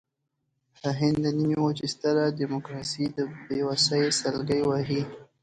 [0.81, 3.17] د هند د نیمې وچې ستره ډیموکراسي د
[3.47, 5.01] بېوسۍ سلګۍ وهي.